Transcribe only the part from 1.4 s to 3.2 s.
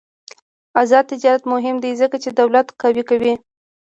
مهم دی ځکه چې دولت قوي